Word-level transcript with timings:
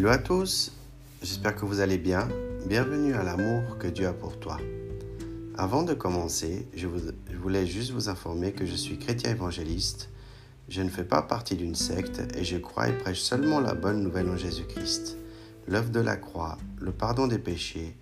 Hello 0.00 0.08
à 0.08 0.16
tous, 0.16 0.72
j'espère 1.22 1.54
que 1.54 1.66
vous 1.66 1.80
allez 1.80 1.98
bien. 1.98 2.26
Bienvenue 2.64 3.12
à 3.12 3.22
l'amour 3.22 3.76
que 3.76 3.86
Dieu 3.86 4.06
a 4.06 4.14
pour 4.14 4.40
toi. 4.40 4.56
Avant 5.58 5.82
de 5.82 5.92
commencer, 5.92 6.66
je, 6.74 6.86
voulais 7.36 7.66
juste 7.66 7.90
vous 7.90 8.08
informer 8.08 8.52
que 8.52 8.64
je 8.64 8.74
suis 8.74 8.98
chrétien 8.98 9.32
évangéliste. 9.32 10.08
Je 10.70 10.80
ne 10.80 10.88
fais 10.88 11.04
pas 11.04 11.20
partie 11.20 11.54
d'une 11.54 11.74
secte 11.74 12.22
et 12.34 12.44
je 12.44 12.56
crois 12.56 12.88
et 12.88 12.96
prêche 12.96 13.20
seulement 13.20 13.60
la 13.60 13.74
bonne 13.74 14.02
nouvelle 14.02 14.30
en 14.30 14.38
Jésus-Christ, 14.38 15.18
l'œuvre 15.68 15.90
de 15.90 16.00
la 16.00 16.16
croix, 16.16 16.56
le 16.80 16.92
pardon 16.92 17.26
des 17.26 17.38
péchés, 17.38 17.94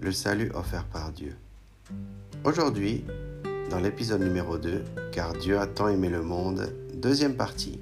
le 0.00 0.12
salut 0.12 0.50
offert 0.54 0.86
par 0.86 1.12
Dieu. 1.12 1.36
Aujourd'hui, 2.44 3.04
dans 3.68 3.80
l'épisode 3.80 4.22
numéro 4.22 4.56
2, 4.56 4.84
Car 5.12 5.34
Dieu 5.34 5.58
a 5.58 5.66
tant 5.66 5.88
aimé 5.88 6.08
le 6.08 6.22
monde, 6.22 6.72
deuxième 6.94 7.36
partie. 7.36 7.78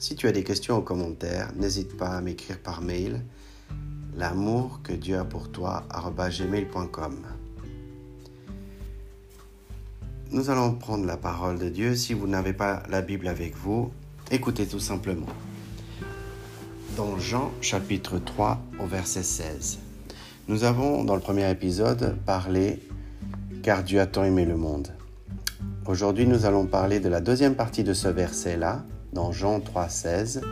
Si 0.00 0.16
tu 0.16 0.26
as 0.26 0.32
des 0.32 0.44
questions 0.44 0.78
ou 0.78 0.80
commentaires, 0.80 1.52
n'hésite 1.56 1.94
pas 1.94 2.08
à 2.08 2.22
m'écrire 2.22 2.58
par 2.58 2.80
mail 2.80 3.22
l'amour 4.16 4.80
que 4.82 4.94
Dieu 4.94 5.18
a 5.18 5.26
pour 5.26 5.52
toi. 5.52 5.84
Nous 10.30 10.48
allons 10.48 10.72
prendre 10.72 11.04
la 11.04 11.18
parole 11.18 11.58
de 11.58 11.68
Dieu. 11.68 11.94
Si 11.96 12.14
vous 12.14 12.26
n'avez 12.26 12.54
pas 12.54 12.82
la 12.88 13.02
Bible 13.02 13.28
avec 13.28 13.54
vous, 13.54 13.92
écoutez 14.30 14.66
tout 14.66 14.80
simplement. 14.80 15.26
Dans 16.96 17.18
Jean 17.18 17.52
chapitre 17.60 18.18
3 18.18 18.58
au 18.78 18.86
verset 18.86 19.22
16, 19.22 19.80
nous 20.48 20.64
avons 20.64 21.04
dans 21.04 21.14
le 21.14 21.20
premier 21.20 21.50
épisode 21.50 22.16
parlé 22.24 22.80
car 23.62 23.84
Dieu 23.84 24.00
a 24.00 24.06
tant 24.06 24.24
aimé 24.24 24.46
le 24.46 24.56
monde. 24.56 24.94
Aujourd'hui, 25.84 26.26
nous 26.26 26.46
allons 26.46 26.64
parler 26.64 27.00
de 27.00 27.10
la 27.10 27.20
deuxième 27.20 27.54
partie 27.54 27.84
de 27.84 27.92
ce 27.92 28.08
verset-là, 28.08 28.82
dans 29.12 29.32
Jean 29.32 29.58
3,16, 29.58 30.42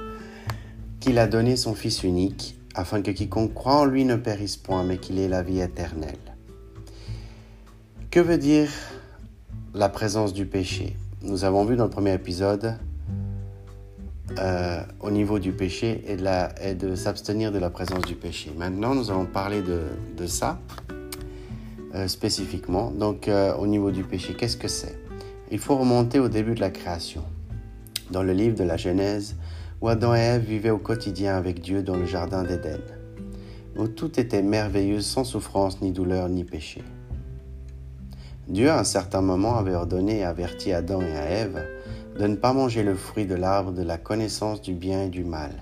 qu'il 1.01 1.19
a 1.19 1.27
donné 1.27 1.57
son 1.57 1.75
Fils 1.75 2.03
unique, 2.03 2.59
afin 2.75 3.03
que 3.03 3.11
quiconque 3.11 3.55
croit 3.55 3.77
en 3.77 3.85
lui 3.85 4.05
ne 4.05 4.17
périsse 4.17 4.57
point, 4.57 4.85
mais 4.85 4.99
qu'il 4.99 5.19
ait 5.19 5.29
la 5.29 5.43
vie 5.43 5.61
éternelle. 5.61 6.17
Que 8.11 8.21
veut 8.21 8.39
dire 8.39 8.71
la 9.75 9.89
présence 9.89 10.33
du 10.33 10.47
péché? 10.47 10.97
Nous 11.23 11.45
avons 11.45 11.65
vu 11.65 11.77
dans 11.77 11.85
le 11.85 11.91
premier 11.91 12.15
épisode, 12.15 12.79
euh, 14.39 14.83
au 15.01 15.11
niveau 15.11 15.39
du 15.39 15.53
péché 15.53 16.05
et 16.07 16.75
de, 16.75 16.95
s'abstenir 16.95 17.51
de 17.51 17.59
la 17.59 17.71
présence 17.71 18.05
du 18.05 18.15
péché. 18.15 18.53
Maintenant, 18.57 18.95
nous 18.95 19.11
allons 19.11 19.27
parler 19.27 19.63
de, 19.63 20.27
ça 20.27 20.61
euh, 21.95 22.07
spécifiquement. 22.09 22.91
Donc, 22.91 23.27
euh, 23.27 23.55
au 23.55 23.67
niveau 23.67 23.91
du 23.91 24.05
péché, 24.05 24.35
qu'est-ce 24.35 24.57
que 24.57 24.69
c'est? 24.69 24.99
Il 25.51 25.59
faut 25.59 25.77
remonter 25.77 26.19
au 26.19 26.29
début 26.29 26.55
de 26.55 26.61
la 26.61 26.71
création 26.71 27.25
dans 28.11 28.23
le 28.23 28.33
livre 28.33 28.57
de 28.57 28.65
la 28.65 28.77
Genèse, 28.77 29.37
où 29.81 29.89
Adam 29.89 30.15
et 30.15 30.19
Ève 30.19 30.45
vivaient 30.45 30.71
au 30.71 30.79
quotidien 30.79 31.37
avec 31.37 31.61
Dieu 31.61 31.83
dans 31.83 31.97
le 31.97 32.07
jardin 32.07 32.43
d'Éden, 32.43 32.81
où 33.77 33.87
tout 33.89 34.19
était 34.19 34.43
merveilleux 34.43 35.01
sans 35.01 35.25
souffrance, 35.25 35.81
ni 35.81 35.93
douleur, 35.93 36.29
ni 36.29 36.45
péché. 36.45 36.83
Dieu, 38.49 38.71
à 38.71 38.81
un 38.81 38.85
certain 38.85 39.21
moment, 39.21 39.57
avait 39.57 39.75
ordonné 39.75 40.21
et 40.21 40.25
averti 40.25 40.73
Adam 40.73 41.03
et 41.03 41.17
à 41.17 41.31
Ève 41.31 41.63
de 42.19 42.27
ne 42.27 42.35
pas 42.35 42.53
manger 42.53 42.83
le 42.83 42.95
fruit 42.95 43.27
de 43.27 43.35
l'arbre 43.35 43.73
de 43.73 43.83
la 43.83 43.99
connaissance 43.99 44.61
du 44.61 44.75
bien 44.75 45.03
et 45.05 45.09
du 45.09 45.23
mal, 45.23 45.53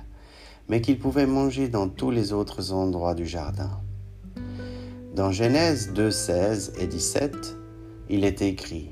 mais 0.69 0.81
qu'ils 0.81 0.99
pouvaient 0.99 1.27
manger 1.27 1.69
dans 1.69 1.89
tous 1.89 2.11
les 2.11 2.33
autres 2.33 2.73
endroits 2.73 3.15
du 3.15 3.27
jardin. 3.27 3.71
Dans 5.15 5.33
Genèse 5.33 5.93
2, 5.95 6.11
16 6.11 6.75
et 6.79 6.87
17, 6.87 7.57
il 8.09 8.25
est 8.25 8.41
écrit 8.43 8.91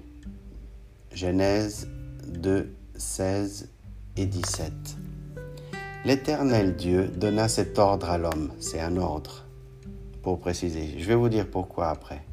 Genèse 1.13 1.89
2, 2.29 2.75
16 3.05 3.69
et 4.17 4.27
17. 4.27 4.73
L'Éternel 6.05 6.75
Dieu 6.75 7.07
donna 7.07 7.49
cet 7.49 7.79
ordre 7.79 8.11
à 8.11 8.19
l'homme, 8.19 8.51
c'est 8.59 8.81
un 8.81 8.97
ordre, 8.97 9.45
pour 10.23 10.41
préciser. 10.41 10.97
Je 10.99 11.05
vais 11.05 11.15
vous 11.15 11.29
dire 11.29 11.49
pourquoi 11.49 11.91
après. 11.91 12.25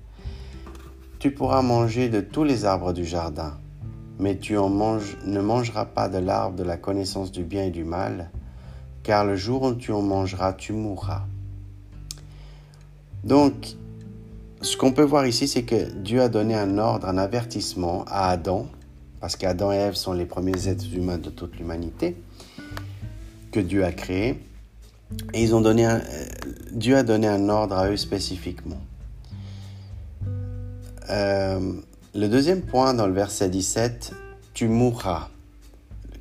Tu 1.20 1.32
pourras 1.32 1.62
manger 1.62 2.10
de 2.10 2.20
tous 2.20 2.44
les 2.44 2.66
arbres 2.66 2.94
du 2.94 3.06
jardin, 3.06 3.60
mais 4.18 4.38
tu 4.38 4.58
en 4.58 4.70
manges, 4.70 5.18
ne 5.26 5.40
mangeras 5.40 5.86
pas 5.86 6.10
de 6.10 6.18
l'arbre 6.18 6.56
de 6.56 6.64
la 6.64 6.78
connaissance 6.78 7.32
du 7.32 7.44
bien 7.44 7.66
et 7.66 7.72
du 7.72 7.84
mal, 7.84 8.32
car 9.04 9.24
le 9.24 9.36
jour 9.36 9.62
où 9.62 9.74
tu 9.76 9.92
en 9.92 10.02
mangeras, 10.02 10.54
tu 10.54 10.74
mourras. 10.74 11.26
Donc, 13.24 13.76
ce 14.62 14.78
qu'on 14.78 14.94
peut 14.94 15.04
voir 15.04 15.28
ici, 15.28 15.48
c'est 15.48 15.64
que 15.64 15.92
Dieu 15.92 16.22
a 16.22 16.30
donné 16.30 16.56
un 16.56 16.80
ordre, 16.80 17.08
un 17.08 17.20
avertissement 17.20 18.04
à 18.08 18.30
Adam, 18.30 18.68
parce 19.22 19.36
qu'Adam 19.36 19.72
et 19.72 19.78
Ève 19.78 19.94
sont 19.94 20.14
les 20.14 20.26
premiers 20.26 20.68
êtres 20.68 20.94
humains 20.94 21.20
de 21.20 21.30
toute 21.30 21.58
l'humanité 21.58 22.18
que 23.52 23.60
Dieu 23.60 23.86
a 23.86 23.92
créé. 23.92 24.44
Et 25.34 25.44
ils 25.44 25.54
ont 25.54 25.62
donné 25.62 25.86
euh, 25.86 26.00
Dieu 26.72 26.98
a 26.98 27.04
donné 27.04 27.28
un 27.28 27.48
ordre 27.50 27.76
à 27.78 27.90
eux 27.90 27.98
spécifiquement. 27.98 28.82
Euh, 31.10 31.74
le 32.16 32.28
deuxième 32.28 32.62
point 32.62 32.94
dans 32.94 33.08
le 33.08 33.14
verset 33.14 33.50
17, 33.50 34.14
tu 34.54 34.68
mourras, 34.68 35.30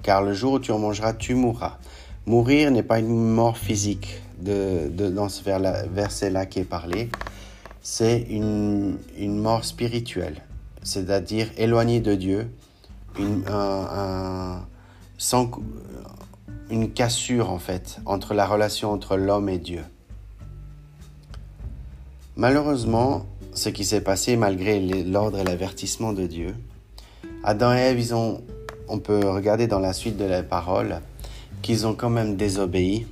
car 0.03 0.23
le 0.23 0.35
jour 0.35 0.55
où 0.55 0.59
tu 0.59 0.73
en 0.73 0.79
mangeras, 0.79 1.15
tu 1.15 1.35
mourras. 1.35 1.79
Mourir 2.27 2.71
n'est 2.71 2.83
pas 2.83 2.99
une 2.99 3.09
mort 3.09 3.57
physique 3.57 4.21
de, 4.41 4.89
dans 5.09 5.29
ce 5.29 5.43
verset-là 5.89 6.47
qui 6.47 6.61
est 6.61 6.65
parlé, 6.65 7.11
c'est 7.83 8.21
une, 8.29 8.99
une 9.19 9.39
mort 9.39 9.65
spirituelle, 9.65 10.43
c'est-à-dire 10.83 11.49
éloignée 11.57 12.01
de 12.01 12.15
Dieu, 12.15 12.51
une, 13.19 13.45
une 16.71 16.93
cassure 16.93 17.51
en 17.51 17.59
fait 17.59 17.99
entre 18.07 18.35
la 18.35 18.47
relation 18.47 18.93
entre 18.93 19.17
l'homme 19.17 19.49
et 19.49 19.59
Dieu. 19.59 19.83
Malheureusement, 22.37 23.27
ce 23.55 23.69
qui 23.69 23.85
s'est 23.85 24.01
passé 24.01 24.37
malgré 24.37 24.81
l'ordre 25.05 25.39
et 25.39 25.45
l'avertissement 25.45 26.13
de 26.13 26.27
Dieu, 26.27 26.55
Adam 27.43 27.75
et 27.75 27.79
Ève, 27.79 27.99
ils 27.99 28.15
ont, 28.15 28.43
on 28.89 28.99
peut 28.99 29.29
regarder 29.29 29.67
dans 29.67 29.81
la 29.81 29.93
suite 29.93 30.17
de 30.17 30.25
la 30.25 30.43
parole, 30.43 31.01
qu'ils 31.63 31.87
ont 31.87 31.95
quand 31.95 32.11
même 32.11 32.37
désobéi, 32.37 33.07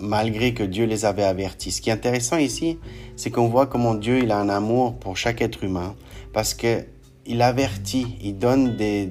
malgré 0.00 0.54
que 0.54 0.62
Dieu 0.62 0.86
les 0.86 1.04
avait 1.04 1.22
avertis. 1.22 1.70
Ce 1.70 1.80
qui 1.80 1.90
est 1.90 1.92
intéressant 1.92 2.38
ici, 2.38 2.78
c'est 3.16 3.30
qu'on 3.30 3.48
voit 3.48 3.66
comment 3.66 3.94
Dieu 3.94 4.18
il 4.18 4.32
a 4.32 4.38
un 4.38 4.48
amour 4.48 4.94
pour 4.94 5.16
chaque 5.16 5.42
être 5.42 5.62
humain, 5.62 5.94
parce 6.32 6.54
que 6.54 6.84
il 7.26 7.42
avertit, 7.42 8.16
il 8.22 8.38
donne 8.38 8.76
des, 8.76 9.06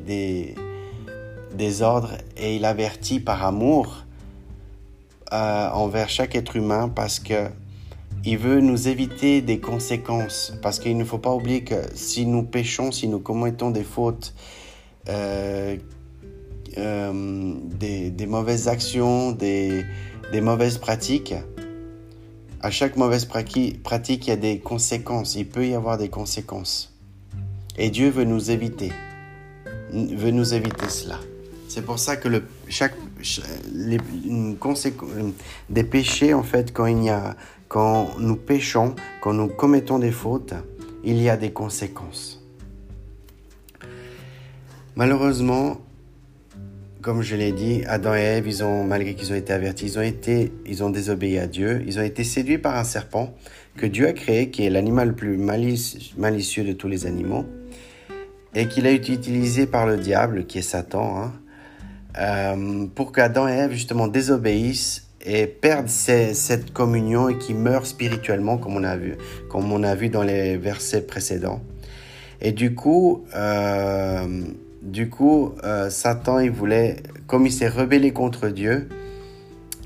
des, 1.56 1.82
ordres 1.82 2.18
et 2.38 2.56
il 2.56 2.66
avertit 2.66 3.20
par 3.20 3.46
amour 3.46 4.04
euh, 5.32 5.70
envers 5.70 6.10
chaque 6.10 6.36
être 6.36 6.56
humain 6.56 6.90
parce 6.90 7.20
que 7.20 7.50
il 8.24 8.38
veut 8.38 8.62
nous 8.62 8.88
éviter 8.88 9.42
des 9.42 9.60
conséquences. 9.60 10.54
Parce 10.62 10.80
qu'il 10.80 10.98
ne 10.98 11.04
faut 11.04 11.18
pas 11.18 11.34
oublier 11.34 11.64
que 11.64 11.76
si 11.96 12.26
nous 12.26 12.44
péchons, 12.44 12.92
si 12.92 13.08
nous 13.08 13.20
commettons 13.20 13.72
des 13.72 13.84
fautes, 13.84 14.36
euh, 15.10 15.78
euh, 16.78 17.54
des, 17.80 18.28
mauvaises 18.28 18.68
actions, 18.68 19.32
des, 19.32 19.86
mauvaises 20.42 20.78
pratiques, 20.78 21.34
à 22.62 22.70
chaque 22.70 22.96
mauvaise 22.96 23.26
pratique, 23.26 24.28
il 24.28 24.30
y 24.30 24.34
a 24.34 24.36
des 24.36 24.60
conséquences. 24.60 25.36
Il 25.36 25.48
peut 25.48 25.68
y 25.68 25.74
avoir 25.74 25.98
des 25.98 26.10
conséquences. 26.10 26.91
Et 27.78 27.90
Dieu 27.90 28.10
veut 28.10 28.26
nous 28.26 28.52
éviter, 28.52 28.92
veut 29.94 30.32
nous 30.32 30.54
éviter 30.54 30.90
cela. 30.90 31.20
C'est 31.68 31.86
pour 31.86 32.00
ça 32.00 32.18
que 32.18 32.28
chaque, 32.68 32.96
des 35.70 35.84
péchés, 35.84 36.34
en 36.34 36.44
fait, 36.44 36.74
quand, 36.74 36.86
il 36.86 37.04
y 37.04 37.10
a, 37.10 37.36
quand 37.70 38.20
nous 38.20 38.36
péchons, 38.36 38.96
quand 39.22 39.34
nous 39.34 39.48
commettons 39.48 40.00
des 40.00 40.12
fautes, 40.12 40.54
il 41.04 41.22
y 41.22 41.30
a 41.30 41.38
des 41.38 41.52
conséquences. 41.52 42.44
Malheureusement, 44.96 45.80
comme 47.02 47.22
je 47.22 47.36
l'ai 47.36 47.52
dit, 47.52 47.84
Adam 47.88 48.16
et 48.16 48.20
Ève, 48.20 48.48
ils 48.48 48.64
ont, 48.64 48.84
malgré 48.84 49.16
qu'ils 49.16 49.32
ont 49.32 49.36
été 49.36 49.54
avertis, 49.54 49.86
ils 49.86 50.00
ont, 50.00 50.04
été, 50.04 50.52
ils 50.66 50.84
ont 50.84 50.90
désobéi 50.90 51.40
à 51.40 51.48
Dieu, 51.48 51.84
ils 51.88 52.00
ont 52.00 52.04
été 52.04 52.24
séduits 52.24 52.58
par 52.58 52.78
un 52.78 52.84
serpent 52.84 53.34
que 53.78 53.86
Dieu 53.86 54.08
a 54.08 54.14
créé, 54.14 54.50
qui 54.50 54.66
est 54.66 54.70
l'animal 54.70 55.10
le 55.10 55.16
plus 55.16 55.38
malicieux 55.38 56.64
de 56.64 56.74
tous 56.74 56.88
les 56.88 57.06
animaux 57.06 57.46
et 58.54 58.68
qu'il 58.68 58.86
a 58.86 58.92
utilisé 58.92 59.66
par 59.66 59.86
le 59.86 59.98
diable, 59.98 60.46
qui 60.46 60.60
est 60.60 60.64
Satan, 60.64 61.18
hein, 61.18 61.34
euh, 62.20 62.86
pour 62.94 63.12
qu'Adam 63.14 63.48
et 63.48 63.54
Ève 63.54 63.72
justement 63.72 64.08
désobéissent 64.08 65.08
et 65.24 65.48
perdent 65.48 65.88
cette 65.88 66.74
communion 66.74 67.30
et 67.30 67.38
qui 67.38 67.54
meurent 67.54 67.86
spirituellement, 67.86 68.58
comme 68.58 68.76
on 68.76 68.84
a 68.84 68.98
vu, 68.98 69.16
comme 69.50 69.72
on 69.72 69.84
a 69.84 69.96
vu 69.96 70.10
dans 70.10 70.24
les 70.24 70.58
versets 70.58 71.02
précédents. 71.02 71.62
Et 72.42 72.52
du 72.52 72.74
coup, 72.74 73.24
euh, 73.36 74.44
du 74.82 75.10
coup, 75.10 75.54
euh, 75.64 75.90
Satan, 75.90 76.40
il 76.40 76.52
voulait, 76.52 76.98
comme 77.28 77.46
il 77.46 77.52
s'est 77.52 77.68
rebellé 77.68 78.12
contre 78.12 78.50
Dieu 78.50 78.90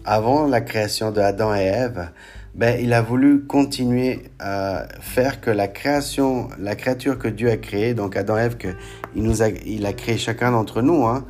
avant 0.06 0.48
la 0.48 0.62
création 0.62 1.12
de 1.12 1.20
Adam 1.20 1.54
et 1.54 1.64
Ève, 1.64 2.10
ben, 2.54 2.80
il 2.82 2.94
a 2.94 3.02
voulu 3.02 3.46
continuer 3.46 4.24
à 4.40 4.86
faire 5.02 5.42
que 5.42 5.50
la 5.50 5.68
création, 5.68 6.48
la 6.58 6.76
créature 6.76 7.20
que 7.20 7.28
Dieu 7.28 7.50
a 7.50 7.58
créée, 7.58 7.94
donc 7.94 8.16
Adam 8.16 8.38
et 8.38 8.42
Ève, 8.42 8.58
que 8.58 8.70
il, 9.16 9.86
a, 9.86 9.94
créé 9.94 10.18
chacun 10.18 10.52
d'entre 10.52 10.82
nous. 10.82 11.06
Hein. 11.06 11.26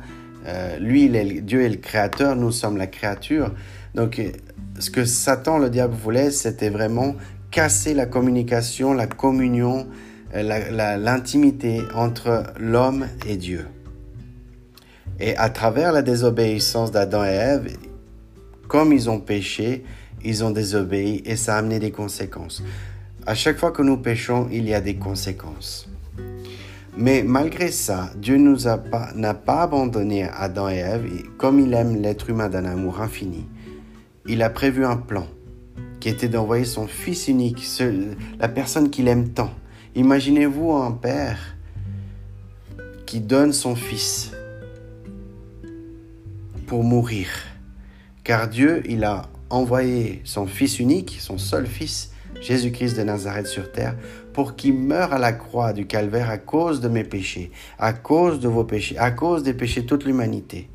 Euh, 0.46 0.78
lui, 0.78 1.10
Dieu 1.42 1.62
est 1.62 1.68
le 1.68 1.76
créateur, 1.76 2.36
nous 2.36 2.52
sommes 2.52 2.76
la 2.76 2.86
créature. 2.86 3.52
Donc, 3.94 4.22
ce 4.78 4.90
que 4.90 5.04
Satan, 5.04 5.58
le 5.58 5.70
diable, 5.70 5.94
voulait, 5.94 6.30
c'était 6.30 6.68
vraiment 6.68 7.16
casser 7.50 7.94
la 7.94 8.06
communication, 8.06 8.92
la 8.92 9.06
communion, 9.06 9.88
l'intimité 10.34 11.80
entre 11.94 12.44
l'homme 12.58 13.06
et 13.26 13.36
Dieu. 13.36 13.66
Et 15.18 15.36
à 15.36 15.48
travers 15.48 15.92
la 15.92 16.02
désobéissance 16.02 16.90
d'Adam 16.90 17.24
et 17.24 17.28
Ève, 17.28 17.76
comme 18.68 18.92
ils 18.92 19.08
ont 19.08 19.20
péché, 19.20 19.84
ils 20.24 20.44
ont 20.44 20.50
désobéi 20.50 21.22
et 21.24 21.36
ça 21.36 21.54
a 21.54 21.58
amené 21.58 21.78
des 21.78 21.90
conséquences. 21.90 22.62
À 23.26 23.34
chaque 23.34 23.58
fois 23.58 23.70
que 23.70 23.82
nous 23.82 23.96
péchons, 23.96 24.48
il 24.52 24.68
y 24.68 24.74
a 24.74 24.80
des 24.80 24.96
conséquences. 24.96 25.88
Mais 26.98 27.22
malgré 27.22 27.70
ça, 27.70 28.10
Dieu 28.16 28.36
n'a 28.36 28.78
pas, 28.78 29.12
pas 29.34 29.62
abandonné 29.62 30.24
Adam 30.24 30.68
et 30.68 30.76
Ève, 30.76 31.06
comme 31.36 31.60
il 31.60 31.74
aime 31.74 32.00
l'être 32.00 32.30
humain 32.30 32.48
d'un 32.48 32.64
amour 32.64 33.00
infini. 33.00 33.46
Il 34.26 34.42
a 34.42 34.50
prévu 34.50 34.84
un 34.84 34.96
plan 34.96 35.26
qui 36.00 36.08
était 36.08 36.28
d'envoyer 36.28 36.64
son 36.64 36.86
fils 36.86 37.28
unique, 37.28 37.62
la 38.38 38.48
personne 38.48 38.90
qu'il 38.90 39.08
aime 39.08 39.28
tant. 39.28 39.50
Imaginez-vous 39.96 40.72
un 40.72 40.92
père 40.92 41.38
qui 43.06 43.20
donne 43.20 43.54
son 43.54 43.74
fils 43.74 44.30
pour 46.66 46.84
mourir. 46.84 47.28
Car 48.22 48.46
Dieu, 48.46 48.82
il 48.86 49.04
a 49.04 49.22
envoyé 49.48 50.20
son 50.24 50.46
fils 50.46 50.80
unique, 50.80 51.16
son 51.18 51.38
seul 51.38 51.66
fils, 51.66 52.12
Jésus-Christ 52.42 52.98
de 52.98 53.04
Nazareth 53.04 53.46
sur 53.46 53.72
terre, 53.72 53.96
pour 54.34 54.54
qu'il 54.54 54.74
meure 54.74 55.14
à 55.14 55.18
la 55.18 55.32
croix 55.32 55.72
du 55.72 55.86
calvaire 55.86 56.28
à 56.28 56.36
cause 56.36 56.82
de 56.82 56.88
mes 56.88 57.04
péchés, 57.04 57.50
à 57.78 57.94
cause 57.94 58.38
de 58.38 58.48
vos 58.48 58.64
péchés, 58.64 58.98
à 58.98 59.10
cause 59.10 59.44
des 59.44 59.54
péchés 59.54 59.80
de 59.80 59.86
toute 59.86 60.04
l'humanité. 60.04 60.68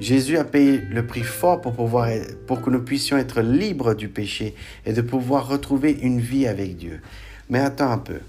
Jésus 0.00 0.38
a 0.38 0.44
payé 0.44 0.80
le 0.90 1.06
prix 1.06 1.22
fort 1.22 1.60
pour, 1.60 1.74
pour 1.74 2.62
que 2.62 2.70
nous 2.70 2.82
puissions 2.82 3.18
être 3.18 3.42
libres 3.42 3.92
du 3.92 4.08
péché 4.08 4.54
et 4.86 4.94
de 4.94 5.02
pouvoir 5.02 5.48
retrouver 5.48 5.98
une 6.00 6.18
vie 6.18 6.46
avec 6.46 6.78
Dieu. 6.78 7.02
Mais 7.50 7.60
attends 7.60 7.90
un 7.90 7.98
peu. 7.98 8.20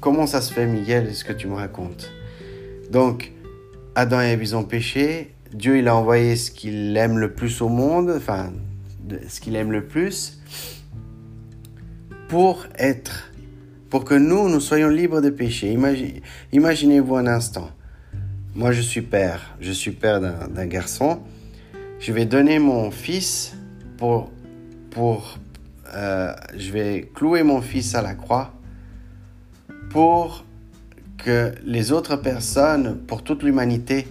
Comment 0.00 0.26
ça 0.26 0.40
se 0.40 0.52
fait, 0.52 0.66
Miguel, 0.66 1.14
ce 1.14 1.24
que 1.24 1.32
tu 1.32 1.46
me 1.46 1.54
racontes? 1.54 2.10
Donc, 2.90 3.32
Adam 3.94 4.20
et 4.20 4.32
Ève, 4.32 4.42
ils 4.42 4.56
ont 4.56 4.64
péché. 4.64 5.34
Dieu, 5.52 5.78
il 5.78 5.88
a 5.88 5.96
envoyé 5.96 6.36
ce 6.36 6.50
qu'il 6.50 6.96
aime 6.96 7.18
le 7.18 7.32
plus 7.32 7.60
au 7.60 7.68
monde, 7.68 8.12
enfin, 8.16 8.52
ce 9.28 9.40
qu'il 9.40 9.54
aime 9.56 9.70
le 9.70 9.86
plus 9.86 10.40
pour 12.28 12.64
être, 12.78 13.30
pour 13.90 14.06
que 14.06 14.14
nous, 14.14 14.48
nous 14.48 14.60
soyons 14.60 14.88
libres 14.88 15.20
de 15.20 15.28
péché. 15.28 15.76
Imaginez-vous 16.52 17.16
un 17.16 17.26
instant. 17.26 17.70
Moi, 18.54 18.72
je 18.72 18.80
suis 18.80 19.02
père. 19.02 19.54
Je 19.60 19.70
suis 19.70 19.90
père 19.90 20.18
d'un 20.20 20.66
garçon. 20.66 21.20
Je 22.00 22.10
vais 22.10 22.24
donner 22.24 22.58
mon 22.58 22.90
fils 22.90 23.54
pour, 23.98 24.30
pour 24.90 25.38
euh, 25.94 26.34
je 26.56 26.72
vais 26.72 27.10
clouer 27.14 27.42
mon 27.42 27.60
fils 27.60 27.94
à 27.94 28.02
la 28.02 28.14
croix 28.14 28.52
pour 29.90 30.44
que 31.18 31.54
les 31.64 31.92
autres 31.92 32.16
personnes, 32.16 32.98
pour 33.06 33.22
toute 33.22 33.42
l'humanité, 33.42 34.06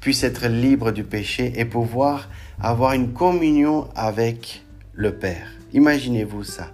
puissent 0.00 0.22
être 0.22 0.46
libres 0.46 0.92
du 0.92 1.04
péché 1.04 1.52
et 1.56 1.64
pouvoir 1.64 2.28
avoir 2.60 2.92
une 2.92 3.12
communion 3.12 3.88
avec 3.94 4.64
le 4.92 5.14
Père. 5.14 5.48
Imaginez-vous 5.72 6.44
ça. 6.44 6.68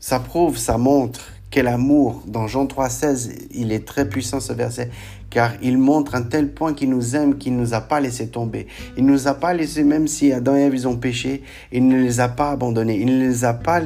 Ça 0.00 0.20
prouve, 0.20 0.58
ça 0.58 0.78
montre 0.78 1.32
quel 1.50 1.66
amour. 1.66 2.22
Dans 2.26 2.46
Jean 2.46 2.66
3,16, 2.66 3.48
il 3.52 3.72
est 3.72 3.86
très 3.86 4.08
puissant 4.08 4.40
ce 4.40 4.52
verset, 4.52 4.90
car 5.30 5.52
il 5.62 5.78
montre 5.78 6.14
un 6.14 6.22
tel 6.22 6.52
point 6.52 6.74
qu'il 6.74 6.90
nous 6.90 7.16
aime, 7.16 7.38
qu'il 7.38 7.54
ne 7.54 7.60
nous 7.60 7.74
a 7.74 7.80
pas 7.80 8.00
laissé 8.00 8.28
tomber. 8.28 8.66
Il 8.96 9.06
ne 9.06 9.12
nous 9.12 9.28
a 9.28 9.34
pas 9.34 9.54
laissé, 9.54 9.84
même 9.84 10.08
si 10.08 10.32
Adam 10.32 10.56
et 10.56 10.60
Ève 10.60 10.74
ils 10.74 10.88
ont 10.88 10.96
péché, 10.96 11.42
il 11.72 11.86
ne 11.86 12.00
les 12.00 12.20
a 12.20 12.28
pas 12.28 12.50
abandonnés, 12.50 12.98
il 12.98 13.06
ne 13.06 13.26
les 13.26 13.44
a 13.44 13.54
pas 13.54 13.80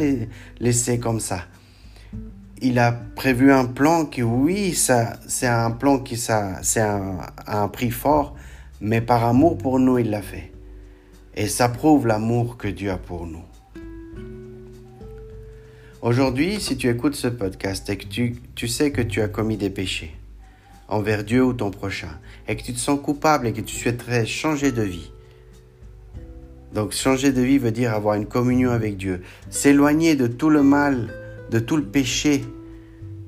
laissés 0.61 0.99
comme 0.99 1.21
ça. 1.21 1.41
Il 2.61 2.79
a 2.79 2.93
prévu 2.93 3.53
un 3.53 3.65
plan 3.65 4.05
qui, 4.05 4.23
oui, 4.23 4.73
ça, 4.75 5.15
c'est 5.27 5.49
un 5.49 5.73
plan 5.73 5.99
qui, 5.99 6.17
ça, 6.17 6.59
c'est 6.63 6.81
un, 6.81 7.19
un 7.47 7.69
prix 7.69 7.91
fort, 7.91 8.37
mais 8.81 9.01
par 9.01 9.25
amour 9.25 9.59
pour 9.59 9.81
nous, 9.81 9.99
il 9.99 10.11
l'a 10.11 10.23
fait. 10.23 10.53
Et 11.35 11.49
ça 11.49 11.69
prouve 11.69 12.07
l'amour 12.07 12.57
que 12.57 12.69
Dieu 12.69 12.91
a 12.91 12.99
pour 12.99 13.27
nous. 13.27 13.43
Aujourd'hui, 16.03 16.61
si 16.61 16.77
tu 16.77 16.89
écoutes 16.89 17.15
ce 17.15 17.29
podcast 17.29 17.89
et 17.89 17.97
que 17.97 18.07
tu, 18.07 18.35
tu, 18.57 18.67
sais 18.67 18.91
que 18.91 19.01
tu 19.01 19.21
as 19.21 19.29
commis 19.29 19.57
des 19.57 19.71
péchés 19.71 20.13
envers 20.89 21.23
Dieu 21.23 21.45
ou 21.45 21.53
ton 21.53 21.71
prochain, 21.71 22.19
et 22.49 22.57
que 22.57 22.63
tu 22.65 22.73
te 22.73 22.81
sens 22.81 22.99
coupable 23.01 23.47
et 23.47 23.53
que 23.53 23.61
tu 23.61 23.77
souhaiterais 23.77 24.27
changer 24.27 24.73
de 24.73 24.83
vie, 24.83 25.13
donc 26.75 26.91
changer 26.91 27.31
de 27.31 27.41
vie 27.41 27.59
veut 27.59 27.71
dire 27.71 27.95
avoir 27.95 28.17
une 28.17 28.27
communion 28.27 28.73
avec 28.73 28.97
Dieu, 28.97 29.23
s'éloigner 29.49 30.17
de 30.17 30.27
tout 30.27 30.51
le 30.51 30.65
mal, 30.65 31.15
de 31.53 31.61
tout 31.61 31.77
le 31.77 31.85
péché, 31.85 32.43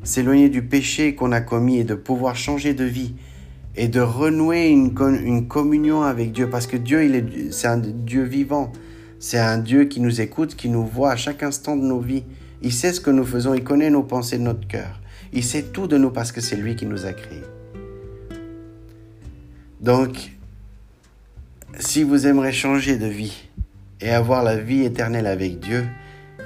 s'éloigner 0.03 0.49
du 0.49 0.62
péché 0.65 1.15
qu'on 1.15 1.31
a 1.31 1.41
commis 1.41 1.79
et 1.79 1.85
de 1.85 1.94
pouvoir 1.94 2.35
changer 2.35 2.75
de 2.75 2.85
vie 2.85 3.15
et 3.77 3.87
de 3.87 4.00
renouer 4.00 4.67
une, 4.67 4.93
une 5.25 5.47
communion 5.47 6.03
avec 6.03 6.32
Dieu 6.32 6.50
parce 6.50 6.67
que 6.67 6.77
Dieu, 6.77 7.05
il 7.05 7.15
est, 7.15 7.53
c'est 7.53 7.69
un 7.69 7.79
Dieu 7.79 8.25
vivant. 8.25 8.73
C'est 9.20 9.38
un 9.38 9.59
Dieu 9.59 9.85
qui 9.85 10.00
nous 10.00 10.20
écoute, 10.20 10.55
qui 10.55 10.69
nous 10.69 10.85
voit 10.85 11.12
à 11.12 11.17
chaque 11.17 11.43
instant 11.43 11.77
de 11.77 11.82
nos 11.82 12.00
vies. 12.00 12.25
Il 12.62 12.73
sait 12.73 12.93
ce 12.93 13.01
que 13.01 13.11
nous 13.11 13.25
faisons, 13.25 13.55
il 13.55 13.65
connaît 13.65 13.91
nos 13.91 14.03
pensées 14.03 14.39
notre 14.39 14.67
cœur. 14.67 15.01
Il 15.33 15.45
sait 15.45 15.65
tout 15.65 15.87
de 15.87 15.97
nous 15.97 16.11
parce 16.11 16.33
que 16.33 16.41
c'est 16.41 16.56
lui 16.56 16.77
qui 16.77 16.87
nous 16.87 17.06
a 17.06 17.12
créés. 17.12 17.43
Donc, 19.81 20.33
si 21.79 22.03
vous 22.03 22.27
aimeriez 22.27 22.53
changer 22.53 22.97
de 22.97 23.06
vie 23.06 23.49
et 24.01 24.11
avoir 24.11 24.43
la 24.43 24.56
vie 24.56 24.85
éternelle 24.85 25.27
avec 25.27 25.61
Dieu, 25.61 25.85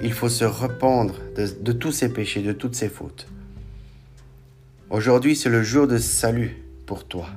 il 0.03 0.13
faut 0.13 0.29
se 0.29 0.45
rependre 0.45 1.15
de, 1.37 1.47
de 1.61 1.73
tous 1.73 1.93
ses 1.93 2.09
péchés, 2.09 2.43
de 2.43 2.53
toutes 2.53 2.75
ses 2.75 2.89
fautes. 2.89 3.29
Aujourd'hui, 4.91 5.37
c'est 5.37 5.51
le 5.51 5.63
jour 5.63 5.87
de 5.87 5.99
salut 5.99 6.57
pour 6.87 7.05
toi. 7.05 7.29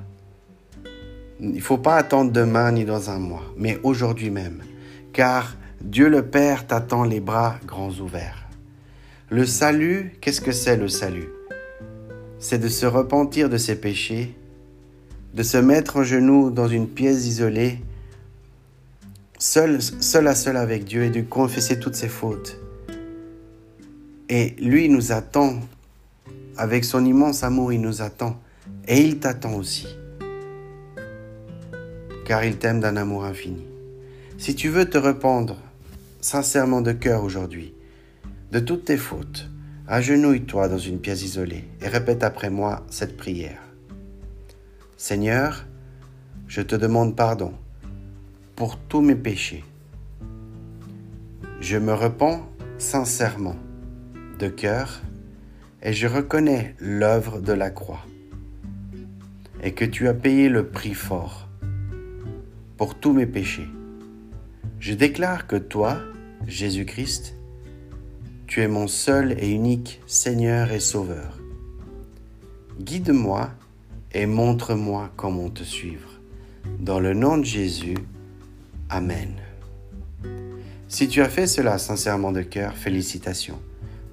Il 1.38 1.54
ne 1.54 1.60
faut 1.60 1.78
pas 1.78 1.96
attendre 1.96 2.32
demain 2.32 2.72
ni 2.72 2.84
dans 2.84 3.10
un 3.10 3.18
mois, 3.18 3.42
mais 3.56 3.78
aujourd'hui 3.82 4.30
même, 4.30 4.62
car 5.12 5.56
Dieu 5.82 6.08
le 6.08 6.22
Père 6.22 6.66
t'attend 6.66 7.04
les 7.04 7.20
bras 7.20 7.56
grands 7.66 7.90
ouverts. 7.90 8.41
Le 9.32 9.46
salut, 9.46 10.12
qu'est-ce 10.20 10.42
que 10.42 10.52
c'est 10.52 10.76
le 10.76 10.88
salut? 10.88 11.30
C'est 12.38 12.58
de 12.58 12.68
se 12.68 12.84
repentir 12.84 13.48
de 13.48 13.56
ses 13.56 13.76
péchés, 13.76 14.36
de 15.32 15.42
se 15.42 15.56
mettre 15.56 15.96
en 15.96 16.02
genoux 16.02 16.50
dans 16.50 16.68
une 16.68 16.86
pièce 16.86 17.26
isolée, 17.26 17.78
seul, 19.38 19.80
seul 19.80 20.28
à 20.28 20.34
seul 20.34 20.58
avec 20.58 20.84
Dieu 20.84 21.04
et 21.04 21.08
de 21.08 21.22
confesser 21.22 21.80
toutes 21.80 21.94
ses 21.94 22.10
fautes. 22.10 22.60
Et 24.28 24.50
lui 24.58 24.90
nous 24.90 25.12
attend, 25.12 25.60
avec 26.58 26.84
son 26.84 27.02
immense 27.02 27.42
amour, 27.42 27.72
il 27.72 27.80
nous 27.80 28.02
attend. 28.02 28.38
Et 28.86 29.00
il 29.00 29.18
t'attend 29.18 29.54
aussi, 29.54 29.86
car 32.26 32.44
il 32.44 32.58
t'aime 32.58 32.80
d'un 32.80 32.98
amour 32.98 33.24
infini. 33.24 33.64
Si 34.36 34.54
tu 34.54 34.68
veux 34.68 34.90
te 34.90 34.98
rependre 34.98 35.56
sincèrement 36.20 36.82
de 36.82 36.92
cœur 36.92 37.24
aujourd'hui, 37.24 37.72
de 38.52 38.60
toutes 38.60 38.84
tes 38.84 38.98
fautes, 38.98 39.48
agenouille-toi 39.88 40.68
dans 40.68 40.76
une 40.76 40.98
pièce 40.98 41.22
isolée 41.22 41.64
et 41.80 41.88
répète 41.88 42.22
après 42.22 42.50
moi 42.50 42.84
cette 42.90 43.16
prière. 43.16 43.62
Seigneur, 44.98 45.64
je 46.48 46.60
te 46.60 46.76
demande 46.76 47.16
pardon 47.16 47.54
pour 48.54 48.76
tous 48.76 49.00
mes 49.00 49.14
péchés. 49.14 49.64
Je 51.60 51.78
me 51.78 51.94
repens 51.94 52.46
sincèrement 52.76 53.56
de 54.38 54.48
cœur 54.48 55.00
et 55.82 55.94
je 55.94 56.06
reconnais 56.06 56.76
l'œuvre 56.78 57.40
de 57.40 57.54
la 57.54 57.70
croix 57.70 58.04
et 59.62 59.72
que 59.72 59.86
tu 59.86 60.08
as 60.08 60.14
payé 60.14 60.50
le 60.50 60.66
prix 60.66 60.92
fort 60.92 61.48
pour 62.76 62.96
tous 62.96 63.14
mes 63.14 63.26
péchés. 63.26 63.68
Je 64.78 64.92
déclare 64.92 65.46
que 65.46 65.56
toi, 65.56 65.96
Jésus-Christ, 66.46 67.36
tu 68.52 68.60
es 68.60 68.68
mon 68.68 68.86
seul 68.86 69.34
et 69.42 69.48
unique 69.48 70.02
Seigneur 70.06 70.72
et 70.72 70.78
Sauveur. 70.78 71.38
Guide-moi 72.78 73.48
et 74.12 74.26
montre-moi 74.26 75.10
comment 75.16 75.48
te 75.48 75.62
suivre. 75.62 76.20
Dans 76.78 77.00
le 77.00 77.14
nom 77.14 77.38
de 77.38 77.46
Jésus, 77.46 77.96
Amen. 78.90 79.36
Si 80.86 81.08
tu 81.08 81.22
as 81.22 81.30
fait 81.30 81.46
cela 81.46 81.78
sincèrement 81.78 82.30
de 82.30 82.42
cœur, 82.42 82.76
félicitations. 82.76 83.58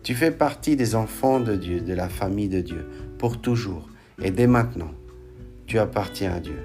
Tu 0.04 0.16
fais 0.16 0.32
partie 0.32 0.78
des 0.78 0.96
enfants 0.96 1.42
de 1.42 1.58
Dieu, 1.58 1.82
de 1.82 1.94
la 1.94 2.08
famille 2.08 2.48
de 2.48 2.62
Dieu, 2.62 2.88
pour 3.18 3.42
toujours 3.42 3.90
et 4.22 4.32
dès 4.32 4.48
maintenant. 4.48 4.94
Tu 5.68 5.80
appartiens 5.80 6.36
à 6.36 6.40
Dieu. 6.40 6.60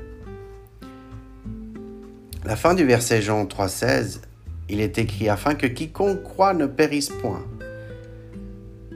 La 2.45 2.55
fin 2.55 2.75
du 2.75 2.85
verset 2.85 3.21
Jean 3.21 3.45
3,16, 3.47 4.21
il 4.69 4.81
est 4.81 4.97
écrit 4.99 5.29
afin 5.29 5.57
que 5.57 5.67
quiconque 5.67 6.23
croit 6.23 6.55
ne 6.55 6.67
périsse 6.67 7.09
point, 7.11 7.45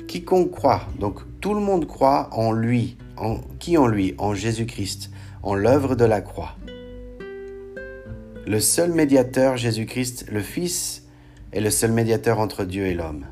quiconque 0.08 0.50
croit, 0.50 0.82
donc 0.98 1.20
tout 1.40 1.54
le 1.54 1.60
monde 1.60 1.86
croit 1.86 2.30
en 2.32 2.50
lui, 2.50 2.96
en 3.16 3.38
qui 3.60 3.78
en 3.78 3.86
lui, 3.86 4.14
en 4.18 4.34
Jésus-Christ, 4.34 5.12
en 5.44 5.54
l'œuvre 5.54 5.94
de 5.94 6.04
la 6.04 6.20
croix. 6.20 6.56
Le 8.46 8.58
seul 8.58 8.92
médiateur, 8.92 9.56
Jésus-Christ, 9.56 10.26
le 10.32 10.40
Fils, 10.40 11.06
est 11.52 11.60
le 11.60 11.70
seul 11.70 11.92
médiateur 11.92 12.40
entre 12.40 12.64
Dieu 12.64 12.86
et 12.86 12.94
l'homme. 12.94 13.26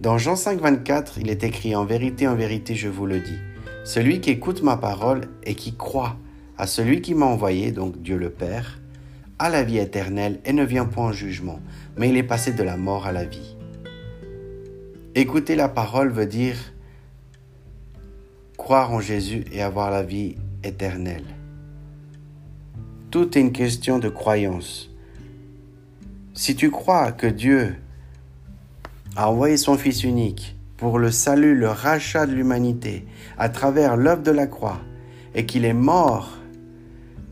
Dans 0.00 0.18
Jean 0.18 0.36
5, 0.36 0.60
24, 0.60 1.18
il 1.18 1.30
est 1.30 1.44
écrit 1.44 1.74
En 1.74 1.84
vérité, 1.84 2.26
en 2.26 2.34
vérité, 2.34 2.74
je 2.74 2.88
vous 2.88 3.06
le 3.06 3.20
dis. 3.20 3.38
Celui 3.84 4.20
qui 4.20 4.30
écoute 4.30 4.62
ma 4.62 4.76
parole 4.76 5.28
et 5.44 5.54
qui 5.54 5.76
croit 5.76 6.16
à 6.58 6.66
celui 6.66 7.00
qui 7.00 7.14
m'a 7.14 7.26
envoyé, 7.26 7.70
donc 7.70 8.02
Dieu 8.02 8.18
le 8.18 8.30
Père, 8.30 8.80
a 9.38 9.48
la 9.48 9.62
vie 9.62 9.78
éternelle 9.78 10.40
et 10.44 10.52
ne 10.52 10.64
vient 10.64 10.84
point 10.84 11.06
en 11.06 11.12
jugement, 11.12 11.60
mais 11.96 12.08
il 12.08 12.16
est 12.16 12.22
passé 12.22 12.52
de 12.52 12.62
la 12.62 12.76
mort 12.76 13.06
à 13.06 13.12
la 13.12 13.24
vie. 13.24 13.53
Écouter 15.16 15.54
la 15.54 15.68
parole 15.68 16.10
veut 16.10 16.26
dire 16.26 16.56
croire 18.56 18.92
en 18.92 18.98
Jésus 18.98 19.44
et 19.52 19.62
avoir 19.62 19.92
la 19.92 20.02
vie 20.02 20.34
éternelle. 20.64 21.22
Tout 23.12 23.38
est 23.38 23.40
une 23.40 23.52
question 23.52 24.00
de 24.00 24.08
croyance. 24.08 24.90
Si 26.32 26.56
tu 26.56 26.72
crois 26.72 27.12
que 27.12 27.28
Dieu 27.28 27.76
a 29.14 29.30
envoyé 29.30 29.56
son 29.56 29.78
Fils 29.78 30.02
unique 30.02 30.56
pour 30.76 30.98
le 30.98 31.12
salut, 31.12 31.54
le 31.54 31.68
rachat 31.68 32.26
de 32.26 32.32
l'humanité 32.32 33.06
à 33.38 33.48
travers 33.48 33.96
l'œuvre 33.96 34.24
de 34.24 34.32
la 34.32 34.48
croix, 34.48 34.80
et 35.36 35.46
qu'il 35.46 35.64
est 35.64 35.72
mort, 35.72 36.38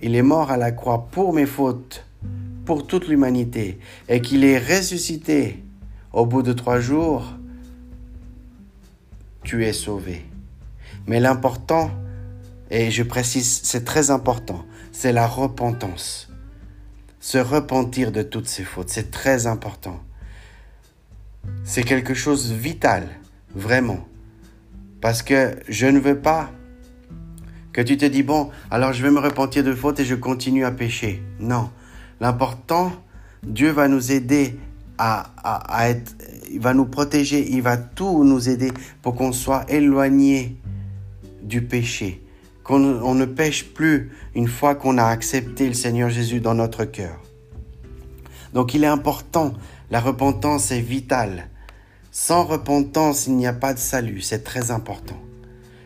il 0.02 0.14
est 0.14 0.22
mort 0.22 0.52
à 0.52 0.56
la 0.56 0.70
croix 0.70 1.08
pour 1.10 1.32
mes 1.32 1.46
fautes, 1.46 2.06
pour 2.64 2.86
toute 2.86 3.08
l'humanité, 3.08 3.80
et 4.08 4.20
qu'il 4.20 4.44
est 4.44 4.58
ressuscité 4.58 5.64
au 6.12 6.26
bout 6.26 6.42
de 6.42 6.52
trois 6.52 6.78
jours, 6.78 7.24
tu 9.42 9.64
es 9.64 9.72
sauvé. 9.72 10.24
Mais 11.06 11.20
l'important, 11.20 11.90
et 12.70 12.90
je 12.90 13.02
précise, 13.02 13.60
c'est 13.64 13.84
très 13.84 14.10
important, 14.10 14.64
c'est 14.92 15.12
la 15.12 15.26
repentance. 15.26 16.30
Se 17.20 17.38
repentir 17.38 18.12
de 18.12 18.22
toutes 18.22 18.48
ses 18.48 18.64
fautes, 18.64 18.88
c'est 18.88 19.10
très 19.10 19.46
important. 19.46 20.00
C'est 21.64 21.82
quelque 21.82 22.14
chose 22.14 22.50
de 22.50 22.54
vital, 22.54 23.08
vraiment. 23.54 24.06
Parce 25.00 25.22
que 25.22 25.56
je 25.68 25.86
ne 25.86 25.98
veux 25.98 26.18
pas 26.18 26.50
que 27.72 27.80
tu 27.80 27.96
te 27.96 28.04
dis, 28.04 28.22
bon, 28.22 28.50
alors 28.70 28.92
je 28.92 29.02
vais 29.02 29.10
me 29.10 29.18
repentir 29.18 29.64
de 29.64 29.74
fautes 29.74 30.00
et 30.00 30.04
je 30.04 30.14
continue 30.14 30.64
à 30.64 30.70
pécher. 30.70 31.22
Non. 31.40 31.70
L'important, 32.20 32.92
Dieu 33.42 33.70
va 33.70 33.88
nous 33.88 34.12
aider 34.12 34.58
il 34.98 36.60
va 36.60 36.74
nous 36.74 36.86
protéger, 36.86 37.50
il 37.50 37.62
va 37.62 37.76
tout 37.76 38.24
nous 38.24 38.48
aider 38.48 38.72
pour 39.02 39.14
qu'on 39.14 39.32
soit 39.32 39.64
éloigné 39.70 40.56
du 41.42 41.62
péché, 41.62 42.22
qu'on 42.62 43.14
ne 43.14 43.24
pêche 43.24 43.72
plus 43.72 44.12
une 44.34 44.48
fois 44.48 44.74
qu'on 44.74 44.98
a 44.98 45.04
accepté 45.04 45.66
le 45.66 45.74
Seigneur 45.74 46.10
Jésus 46.10 46.40
dans 46.40 46.54
notre 46.54 46.84
cœur. 46.84 47.20
Donc 48.52 48.74
il 48.74 48.84
est 48.84 48.88
important, 48.88 49.54
la 49.90 50.00
repentance 50.00 50.70
est 50.70 50.80
vitale. 50.80 51.48
Sans 52.10 52.44
repentance, 52.44 53.26
il 53.26 53.36
n'y 53.36 53.46
a 53.46 53.54
pas 53.54 53.72
de 53.72 53.78
salut, 53.78 54.20
c'est 54.20 54.44
très 54.44 54.70
important. 54.70 55.16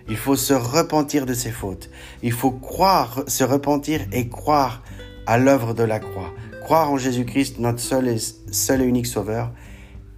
Il 0.08 0.16
faut 0.16 0.36
se 0.36 0.52
repentir 0.52 1.26
de 1.26 1.34
ses 1.34 1.50
fautes. 1.50 1.90
Il 2.22 2.32
faut 2.32 2.52
croire, 2.52 3.22
se 3.26 3.44
repentir 3.44 4.00
et 4.12 4.28
croire 4.28 4.82
à 5.26 5.38
l'œuvre 5.38 5.74
de 5.74 5.82
la 5.82 5.98
croix. 5.98 6.32
Croire 6.66 6.90
en 6.90 6.98
Jésus-Christ, 6.98 7.60
notre 7.60 7.78
seul 7.78 8.08
et, 8.08 8.16
seul 8.50 8.82
et 8.82 8.84
unique 8.86 9.06
Sauveur, 9.06 9.52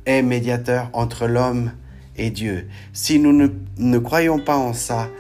est 0.07 0.23
médiateur 0.23 0.89
entre 0.95 1.27
l'homme 1.27 1.73
et 2.17 2.31
Dieu. 2.31 2.69
Si 2.95 3.19
nous 3.19 3.35
ne, 3.77 3.99
croyons 3.99 4.39
pas 4.39 4.57
en 4.57 4.73
ça, 4.73 5.11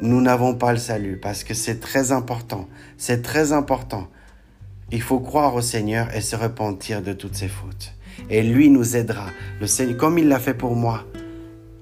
nous 0.00 0.20
n'avons 0.20 0.54
pas 0.54 0.70
le 0.70 0.78
salut 0.78 1.18
parce 1.20 1.42
que 1.42 1.52
c'est 1.52 1.80
très 1.80 2.12
important. 2.12 2.68
C'est 2.96 3.22
très 3.22 3.50
important. 3.52 4.06
Il 4.92 5.02
faut 5.02 5.18
croire 5.18 5.56
au 5.56 5.62
Seigneur 5.62 6.14
et 6.14 6.20
se 6.20 6.36
repentir 6.36 7.02
de 7.02 7.12
toutes 7.12 7.34
ses 7.34 7.48
fautes. 7.48 7.92
Et 8.30 8.44
lui 8.44 8.70
nous 8.70 8.96
aidera. 8.96 9.26
Le 9.60 9.66
Seigneur, 9.66 9.96
comme 9.96 10.16
il 10.16 10.28
l'a 10.28 10.38
fait 10.38 10.54
pour 10.54 10.76
moi, 10.76 11.06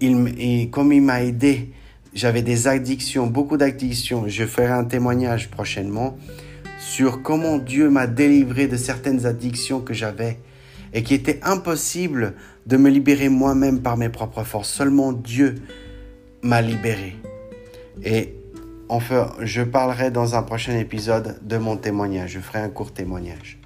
il, 0.00 0.70
comme 0.70 0.90
il 0.94 1.02
m'a 1.02 1.22
aidé, 1.22 1.70
j'avais 2.14 2.40
des 2.40 2.66
addictions, 2.66 3.26
beaucoup 3.26 3.58
d'addictions. 3.58 4.24
Je 4.26 4.46
ferai 4.46 4.72
un 4.72 4.84
témoignage 4.84 5.50
prochainement 5.50 6.16
sur 6.86 7.20
comment 7.20 7.58
Dieu 7.58 7.90
m'a 7.90 8.06
délivré 8.06 8.68
de 8.68 8.76
certaines 8.76 9.26
addictions 9.26 9.80
que 9.80 9.92
j'avais 9.92 10.38
et 10.94 11.02
qui 11.02 11.14
étaient 11.14 11.40
impossibles 11.42 12.34
de 12.66 12.76
me 12.76 12.88
libérer 12.88 13.28
moi-même 13.28 13.82
par 13.82 13.96
mes 13.96 14.08
propres 14.08 14.44
forces. 14.44 14.70
Seulement 14.70 15.12
Dieu 15.12 15.56
m'a 16.42 16.62
libéré. 16.62 17.16
Et 18.04 18.36
enfin, 18.88 19.32
je 19.40 19.62
parlerai 19.62 20.12
dans 20.12 20.36
un 20.36 20.44
prochain 20.44 20.78
épisode 20.78 21.40
de 21.42 21.56
mon 21.58 21.76
témoignage. 21.76 22.30
Je 22.30 22.38
ferai 22.38 22.60
un 22.60 22.68
court 22.68 22.92
témoignage. 22.92 23.58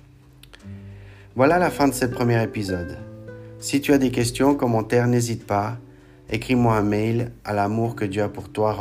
Voilà 1.37 1.59
la 1.59 1.71
fin 1.71 1.89
de 1.89 1.95
ce 1.95 2.07
premier 2.07 2.43
épisode. 2.43 2.97
Si 3.59 3.83
tu 3.83 3.93
as 3.93 3.99
des 3.99 4.11
questions, 4.11 4.55
commentaires, 4.55 5.07
n'hésite 5.07 5.47
pas. 5.47 5.77
Écris-moi 6.31 6.75
un 6.75 6.83
mail 6.83 7.33
à 7.45 7.53
l'amour 7.53 7.97
que 7.97 8.07
Dieu 8.07 8.23
a 8.23 8.31
pour 8.31 8.49
toi. 8.49 8.75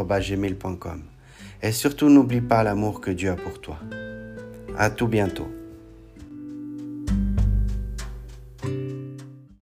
Et 1.62 1.72
surtout, 1.74 2.10
n'oublie 2.10 2.41
pas 2.41 2.63
l'amour 2.63 3.01
que 3.01 3.12
Dieu 3.12 3.31
a 3.31 3.36
pour 3.36 3.60
toi. 3.60 3.77
À 4.79 4.89
tout 4.89 5.09
bientôt. 5.09 5.59